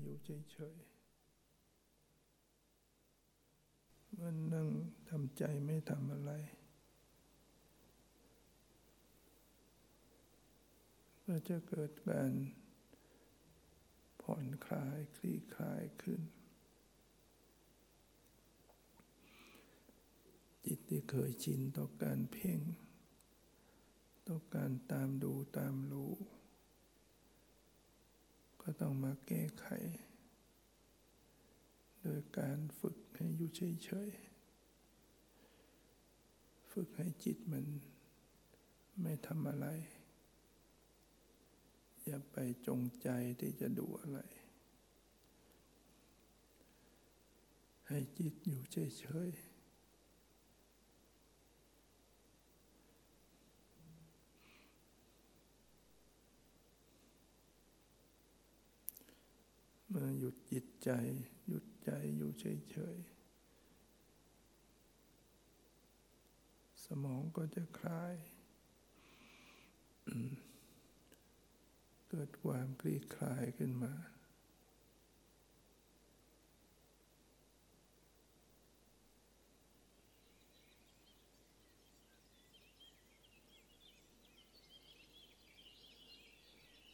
[0.00, 0.92] อยู่เฉยๆ
[4.20, 4.68] มันนั่ง
[5.08, 6.32] ทำใจไม่ทำอะไร
[11.26, 12.32] ก็จะเกิดการ
[14.22, 16.20] ผ่อนคลายคลี่คลายขึ้น
[20.64, 22.60] จิตที่เคยชินต่อการเพ่ง
[24.28, 26.12] ต่อการตามดูตามรู้
[28.62, 29.66] ก็ต้องมาแก้ไข
[32.00, 34.32] โดยการฝึกให้อยู่เฉยๆ
[36.72, 37.64] ฝึกให้จิตมัน
[39.00, 39.66] ไม่ทำอะไร
[42.04, 42.36] อย่าไป
[42.66, 43.08] จงใจ
[43.40, 44.20] ที่จะดูอะไร
[47.88, 49.51] ให้จิตอยู่เฉยๆ
[59.92, 60.90] มื่อหยุดจิตใจ
[61.48, 63.22] หยุดใจอยู่เฉยๆ
[66.84, 68.16] สมองก็จะคลาย
[72.08, 73.94] เกิดความคลี่คลายขึ้นมา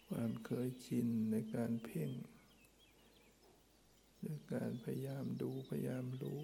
[0.08, 2.10] ความเคยชินในการเพ่ง
[4.28, 6.40] ด้วยการพยายามดูพยายามรู้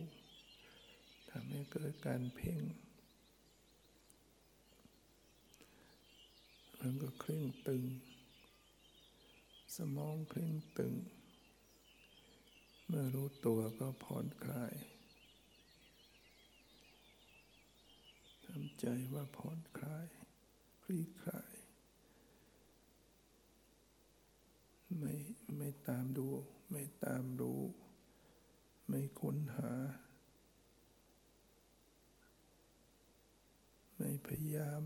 [1.30, 2.60] ทำให้เกิดการเพ่ง
[6.80, 7.84] มันก็เคร่งตึง
[9.76, 10.94] สมองเคร่งตึง
[12.86, 14.74] เมื่อรู้ตัวก็ผ่อนคลาย
[18.44, 20.06] ทำใจว่าผ่อนคลาย
[20.82, 21.54] คลี่คลาย
[24.98, 25.14] ไม่
[25.56, 26.26] ไม่ ตามดู
[26.70, 27.60] ไม่ตามรู้
[28.88, 29.72] ไม่ค้นหา
[33.96, 34.82] ไม่พยายาม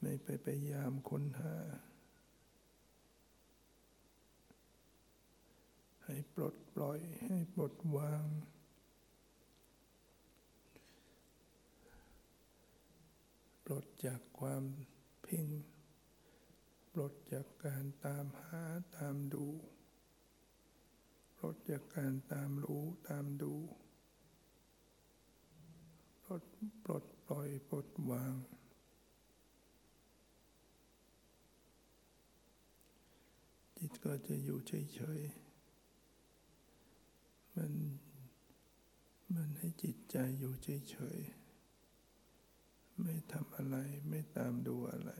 [0.00, 1.56] ไม่ไปพยายามค้นหา
[6.04, 8.24] ให้ปลดปล่อยให้ปลดวาง
[13.64, 14.62] ปลดจากความ
[15.22, 15.46] เพ่ง
[16.92, 18.64] ปลดจากการตามหา
[18.96, 19.46] ตามดู
[21.36, 23.54] ปลดจากการตามรู้ตามดู
[26.24, 26.42] ปลด
[26.84, 28.34] ปลดปล่อยปลดวาง
[33.76, 37.72] จิตก็จะอยู่เฉยๆ มัน
[39.34, 40.52] มันให้จิตใจอยู่
[40.90, 43.76] เฉยๆ ไม่ทำอะไร
[44.08, 45.12] ไม่ตามดูอะไร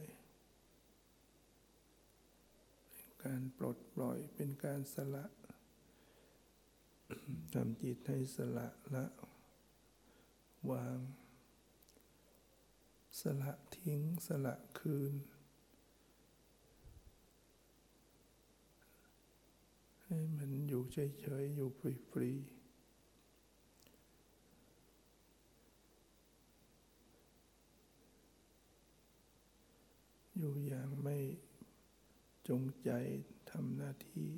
[2.88, 5.24] เป็น การปลดปล่อยเป็นการสละ
[7.52, 9.04] ทำจิตให้สละละ
[10.70, 10.98] วาง
[13.20, 15.14] สละทิ้ง สละคืน
[20.02, 21.80] ให้มันอยู่เฉยๆ อยู่ฟ
[22.20, 22.60] รีๆ
[30.38, 31.16] อยู่อย่างไม่
[32.50, 32.90] จงใจ
[33.50, 34.30] ทำหน้าที่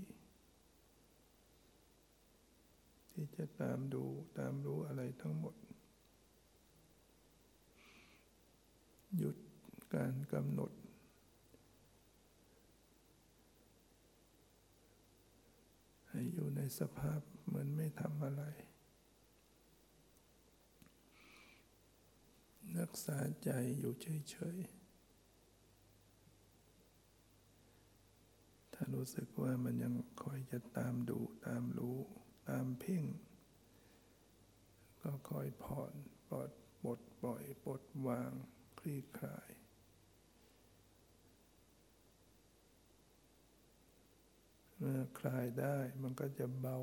[3.13, 4.05] ที่จะตามดู
[4.39, 5.55] ตามรู้อะไรทั้งหมด
[9.17, 9.37] หยุด
[9.95, 10.73] การกำหนด
[16.09, 18.43] ให้อยู่ในสภาพเหมือนไม่ทำอะไร
[22.79, 24.82] รักษาใจอยู่เฉยๆ
[28.85, 31.99] ถ้ารู้สึกว่ามันยังคอยจะตามดูตามรู้
[32.49, 33.05] ตามเพ่ง
[35.03, 35.95] ก็คอยผ่อน
[36.29, 36.51] ปลด
[36.83, 38.33] ปลดปล่อยปลดวาง
[38.79, 39.51] คลี่คลาย
[44.77, 46.79] เมื่อคลายได้มันก็จะเบา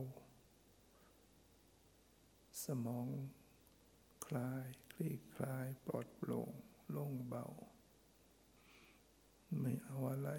[2.65, 3.07] สมอง
[4.27, 6.51] คลายคลี่คลายปลอดโปร่ง
[6.91, 7.45] โล่งเบา
[9.59, 10.31] ไม่เอาอะไร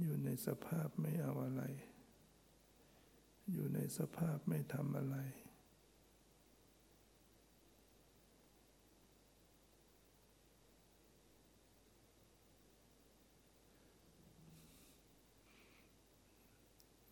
[0.00, 1.62] อยู่ในสภาพไม่เอาอะไร
[3.52, 5.16] อยู่ในสภาพไม่ทำอะไร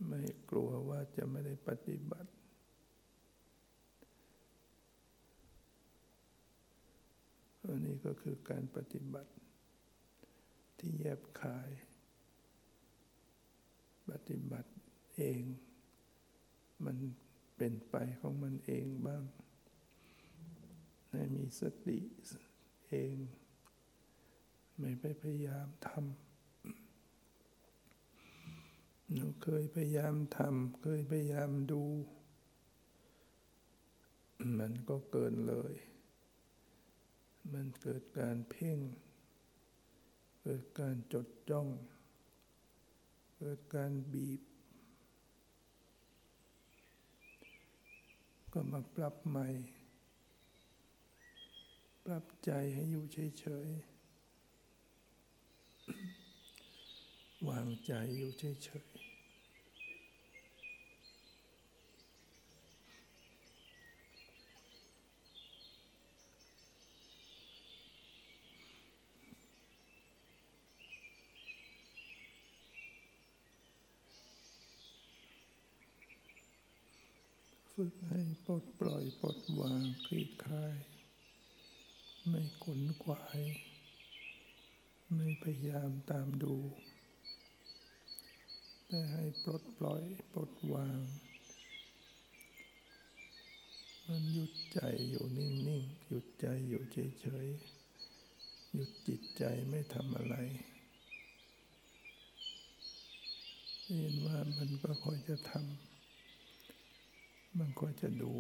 [0.09, 2.31] ไม่กลัวว่าจะไม่ได้ปฏิบัติ
[7.67, 9.33] อันนี้ก็คือการปฏิบัติ
[10.79, 11.71] ที่แยบคาย
[14.11, 14.71] ปฏิบัติ
[15.17, 15.43] เอง
[16.85, 16.97] มัน
[17.57, 19.25] เป็นไปของมันเองบ้าง
[21.11, 21.99] ให้มีสติ
[22.89, 23.15] เอง
[24.79, 26.03] ไม่ไปพยายามทำ
[29.15, 31.83] เราเคยพยายามทำเคยพยายามดู
[34.59, 35.75] มันก็เกินเลย
[37.53, 38.79] มันเกิดการเพ่ง
[40.43, 41.69] เกิดการจดจ้อง
[43.47, 44.41] เกิดการบีบ
[48.53, 49.47] ก็มาปรับใหม่
[52.05, 59.14] ปรับใจให้อยู่เฉยๆ วางใจอยู่เฉยๆ
[77.85, 80.77] ฝึกให้ปลดปล่อยปลดวางคลี่คลาย
[82.29, 83.41] ไม่ขนขวาย
[85.15, 86.57] ไม่พยายามตามดู
[88.87, 90.03] แต่ให้ปลดปล่อย
[90.33, 91.01] ปลดวาง
[94.07, 100.37] มันหยุดใจอยู่นิ่งๆ หยุดใจอยู่เฉยๆ หยุดจิตใจไม่ทำอะไร
[103.99, 105.94] เห็นว่ามันก็คอยจะทำ
[107.59, 108.33] มันก็จะดู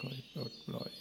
[0.00, 0.92] คอยปลดปล่อย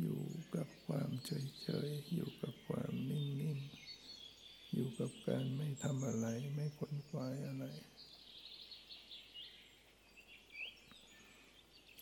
[0.00, 0.20] อยู่
[0.54, 3.75] กับความเฉยๆ อยู่กับความนิ่งๆ
[4.78, 7.64] อยู่กับการไม่ทำอะไรไม่ขนขวายอะไร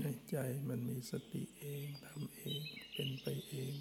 [0.00, 0.36] ในใจ
[0.68, 2.60] มันมีสติเองทำเอง
[2.92, 3.74] เป็นไปเอง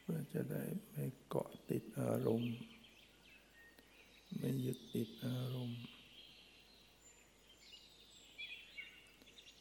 [0.00, 2.56] เพื่อจะได้ไม่เกาะติดอารมณ์
[4.38, 5.80] ไม่ยึดติดอารมณ์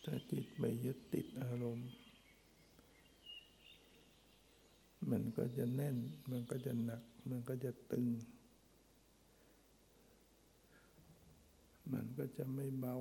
[0.03, 1.89] ถ้าจิตไม่ยึดติดอารมณ์
[5.11, 5.97] มันก็จะแน่น
[6.31, 8.07] มันก็จะหนัก มันก็จะตึง
[11.93, 12.95] มันก็จะไม่เบา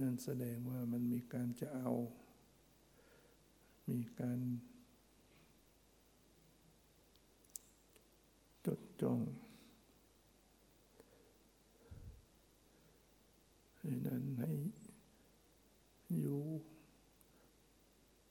[0.00, 1.90] นั่นแสดงว่ามันมีการจะเอา
[3.90, 4.38] มีการ
[8.66, 9.20] จดจ้อง
[14.06, 14.52] นั้นให้
[16.18, 16.40] อยู่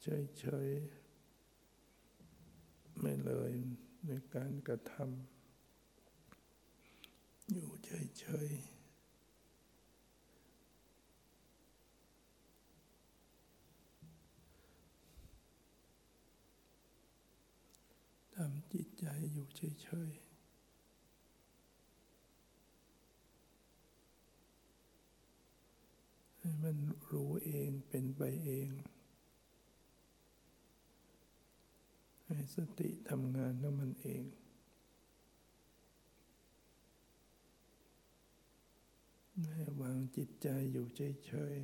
[0.02, 1.03] เฉยๆ
[3.06, 3.52] ไม่เลย
[4.06, 8.74] ในการกระทำอยู่เฉยๆ
[18.36, 20.24] ทำจิตใจอยู่เฉยๆ
[26.38, 26.78] ให้มัน
[27.12, 28.70] รู้เองเป็นไปเอง
[32.36, 34.24] ให้สติทำงานของมันเอง
[39.52, 41.56] ให้วางจิตใจอยู่เฉย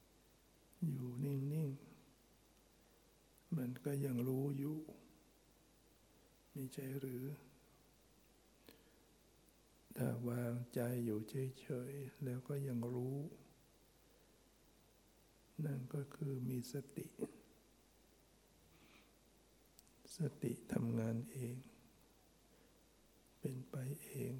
[0.00, 4.78] ๆ อยู่นิ่งๆ มันก็ยังรู้อยู่
[6.52, 7.24] ไม่ใช่หรือ
[9.96, 13.18] ถ้าวางใจอยู่เฉยๆ แล้วก็ยังรู้
[15.64, 17.06] นั่นก็คือมีสติ
[20.16, 21.56] สติทำงานเอง
[23.40, 24.34] เป็นไปเอง